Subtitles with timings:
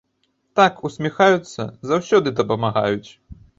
[0.59, 3.09] Так усміхаюцца, заўсёды дапамагаюць!